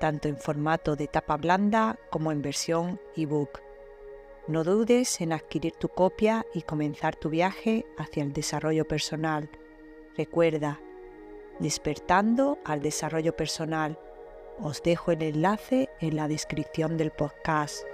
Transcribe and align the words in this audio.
tanto 0.00 0.26
en 0.26 0.36
formato 0.36 0.96
de 0.96 1.06
tapa 1.06 1.36
blanda 1.36 1.96
como 2.10 2.32
en 2.32 2.42
versión 2.42 3.00
ebook. 3.14 3.60
No 4.48 4.64
dudes 4.64 5.20
en 5.20 5.32
adquirir 5.32 5.74
tu 5.74 5.88
copia 5.88 6.44
y 6.54 6.62
comenzar 6.62 7.14
tu 7.14 7.28
viaje 7.28 7.86
hacia 7.96 8.24
el 8.24 8.32
desarrollo 8.32 8.88
personal. 8.88 9.48
Recuerda, 10.16 10.80
despertando 11.60 12.58
al 12.64 12.82
desarrollo 12.82 13.36
personal. 13.36 13.98
Os 14.58 14.82
dejo 14.82 15.12
el 15.12 15.22
enlace 15.22 15.88
en 16.00 16.16
la 16.16 16.26
descripción 16.26 16.96
del 16.96 17.12
podcast. 17.12 17.84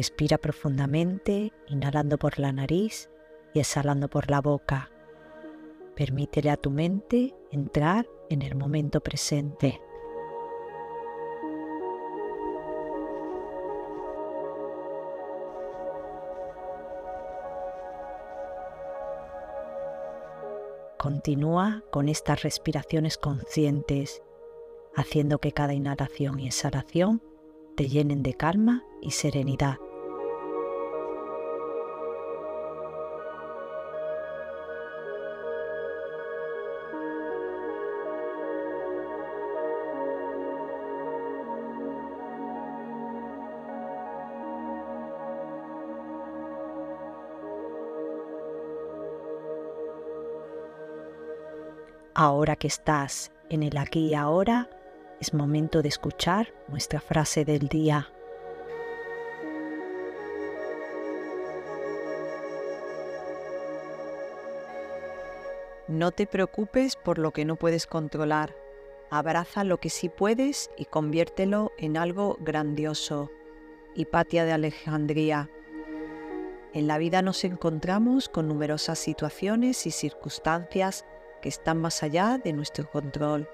Respira 0.00 0.38
profundamente, 0.38 1.52
inhalando 1.68 2.16
por 2.16 2.38
la 2.38 2.52
nariz 2.52 3.10
y 3.52 3.60
exhalando 3.60 4.08
por 4.08 4.30
la 4.30 4.40
boca. 4.40 4.90
Permítele 5.94 6.48
a 6.48 6.56
tu 6.56 6.70
mente 6.70 7.34
entrar 7.50 8.08
en 8.30 8.40
el 8.40 8.54
momento 8.54 9.02
presente. 9.02 9.78
Continúa 20.96 21.84
con 21.90 22.08
estas 22.08 22.42
respiraciones 22.42 23.18
conscientes, 23.18 24.22
haciendo 24.96 25.40
que 25.40 25.52
cada 25.52 25.74
inhalación 25.74 26.40
y 26.40 26.46
exhalación 26.46 27.22
te 27.76 27.86
llenen 27.86 28.22
de 28.22 28.32
calma 28.32 28.82
y 29.02 29.10
serenidad. 29.10 29.76
Ahora 52.22 52.54
que 52.54 52.66
estás 52.66 53.32
en 53.48 53.62
el 53.62 53.78
aquí 53.78 54.08
y 54.08 54.14
ahora, 54.14 54.68
es 55.22 55.32
momento 55.32 55.80
de 55.80 55.88
escuchar 55.88 56.52
nuestra 56.68 57.00
frase 57.00 57.46
del 57.46 57.68
día. 57.68 58.12
No 65.88 66.10
te 66.10 66.26
preocupes 66.26 66.94
por 66.94 67.16
lo 67.16 67.30
que 67.30 67.46
no 67.46 67.56
puedes 67.56 67.86
controlar. 67.86 68.54
Abraza 69.08 69.64
lo 69.64 69.78
que 69.78 69.88
sí 69.88 70.10
puedes 70.10 70.70
y 70.76 70.84
conviértelo 70.84 71.72
en 71.78 71.96
algo 71.96 72.36
grandioso. 72.40 73.30
Hipatia 73.94 74.44
de 74.44 74.52
Alejandría. 74.52 75.48
En 76.74 76.86
la 76.86 76.98
vida 76.98 77.22
nos 77.22 77.44
encontramos 77.44 78.28
con 78.28 78.46
numerosas 78.46 78.98
situaciones 78.98 79.86
y 79.86 79.90
circunstancias 79.90 81.06
que 81.40 81.48
están 81.48 81.80
más 81.80 82.02
allá 82.02 82.38
de 82.42 82.52
nuestro 82.52 82.90
control. 82.90 83.48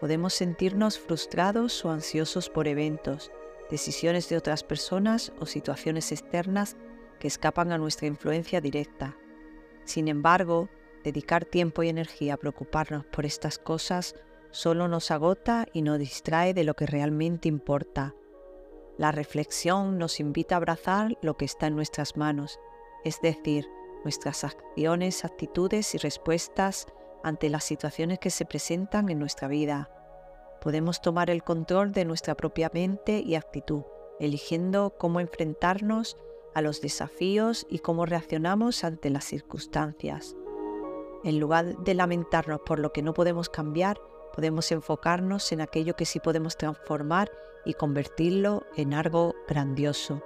Podemos 0.00 0.34
sentirnos 0.34 0.98
frustrados 0.98 1.84
o 1.84 1.90
ansiosos 1.90 2.48
por 2.48 2.68
eventos, 2.68 3.32
decisiones 3.70 4.28
de 4.28 4.36
otras 4.36 4.62
personas 4.62 5.32
o 5.40 5.46
situaciones 5.46 6.12
externas 6.12 6.76
que 7.18 7.28
escapan 7.28 7.72
a 7.72 7.78
nuestra 7.78 8.06
influencia 8.06 8.60
directa. 8.60 9.16
Sin 9.84 10.08
embargo, 10.08 10.68
dedicar 11.04 11.44
tiempo 11.44 11.82
y 11.82 11.88
energía 11.88 12.34
a 12.34 12.36
preocuparnos 12.38 13.04
por 13.06 13.26
estas 13.26 13.58
cosas 13.58 14.14
solo 14.50 14.88
nos 14.88 15.10
agota 15.10 15.66
y 15.72 15.82
nos 15.82 15.98
distrae 15.98 16.54
de 16.54 16.64
lo 16.64 16.74
que 16.74 16.86
realmente 16.86 17.48
importa. 17.48 18.14
La 18.96 19.12
reflexión 19.12 19.98
nos 19.98 20.20
invita 20.20 20.54
a 20.54 20.58
abrazar 20.58 21.16
lo 21.22 21.36
que 21.36 21.44
está 21.44 21.66
en 21.66 21.76
nuestras 21.76 22.16
manos, 22.16 22.58
es 23.04 23.20
decir, 23.20 23.68
nuestras 24.04 24.44
acciones, 24.44 25.24
actitudes 25.24 25.94
y 25.94 25.98
respuestas 25.98 26.86
ante 27.22 27.48
las 27.48 27.64
situaciones 27.64 28.18
que 28.18 28.30
se 28.30 28.44
presentan 28.44 29.08
en 29.08 29.18
nuestra 29.18 29.48
vida. 29.48 29.90
Podemos 30.60 31.00
tomar 31.00 31.30
el 31.30 31.44
control 31.44 31.92
de 31.92 32.04
nuestra 32.04 32.34
propia 32.34 32.70
mente 32.72 33.20
y 33.20 33.34
actitud, 33.34 33.82
eligiendo 34.18 34.94
cómo 34.98 35.20
enfrentarnos 35.20 36.16
a 36.54 36.62
los 36.62 36.80
desafíos 36.80 37.66
y 37.70 37.78
cómo 37.78 38.06
reaccionamos 38.06 38.84
ante 38.84 39.10
las 39.10 39.24
circunstancias. 39.24 40.36
En 41.24 41.40
lugar 41.40 41.76
de 41.78 41.94
lamentarnos 41.94 42.60
por 42.64 42.78
lo 42.78 42.92
que 42.92 43.02
no 43.02 43.14
podemos 43.14 43.48
cambiar, 43.48 44.00
podemos 44.34 44.70
enfocarnos 44.72 45.50
en 45.52 45.60
aquello 45.60 45.96
que 45.96 46.04
sí 46.04 46.20
podemos 46.20 46.56
transformar 46.56 47.30
y 47.64 47.74
convertirlo 47.74 48.64
en 48.76 48.94
algo 48.94 49.34
grandioso. 49.48 50.22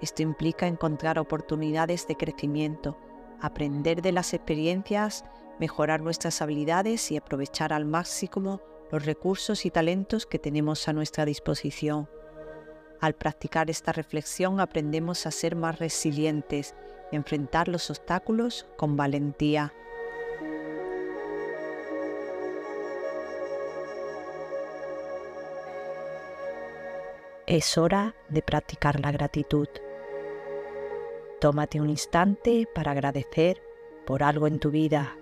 Esto 0.00 0.22
implica 0.22 0.66
encontrar 0.66 1.18
oportunidades 1.18 2.06
de 2.06 2.16
crecimiento, 2.16 2.96
aprender 3.40 4.00
de 4.00 4.12
las 4.12 4.32
experiencias 4.32 5.24
mejorar 5.58 6.00
nuestras 6.00 6.40
habilidades 6.42 7.10
y 7.10 7.16
aprovechar 7.16 7.72
al 7.72 7.84
máximo 7.84 8.60
los 8.90 9.04
recursos 9.04 9.66
y 9.66 9.70
talentos 9.70 10.26
que 10.26 10.38
tenemos 10.38 10.88
a 10.88 10.92
nuestra 10.92 11.24
disposición. 11.24 12.08
Al 13.00 13.14
practicar 13.14 13.70
esta 13.70 13.92
reflexión 13.92 14.60
aprendemos 14.60 15.26
a 15.26 15.30
ser 15.30 15.56
más 15.56 15.78
resilientes 15.78 16.74
y 17.12 17.16
enfrentar 17.16 17.68
los 17.68 17.90
obstáculos 17.90 18.66
con 18.76 18.96
valentía. 18.96 19.72
Es 27.46 27.78
hora 27.78 28.14
de 28.28 28.42
practicar 28.42 29.00
la 29.00 29.10
gratitud. 29.10 29.68
Tómate 31.40 31.80
un 31.80 31.88
instante 31.88 32.68
para 32.74 32.90
agradecer 32.90 33.62
por 34.06 34.22
algo 34.22 34.46
en 34.46 34.58
tu 34.58 34.70
vida 34.70 35.16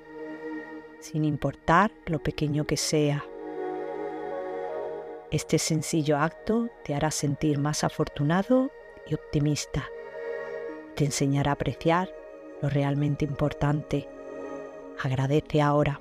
sin 1.07 1.25
importar 1.25 1.93
lo 2.07 2.19
pequeño 2.19 2.67
que 2.67 2.77
sea. 2.77 3.25
Este 5.31 5.59
sencillo 5.59 6.19
acto 6.19 6.69
te 6.85 6.95
hará 6.95 7.11
sentir 7.11 7.59
más 7.59 7.85
afortunado 7.85 8.71
y 9.07 9.15
optimista. 9.15 9.89
Te 10.97 11.05
enseñará 11.05 11.53
a 11.53 11.55
apreciar 11.55 12.13
lo 12.61 12.69
realmente 12.69 13.25
importante. 13.25 14.09
Agradece 15.01 15.63
ahora. 15.63 16.01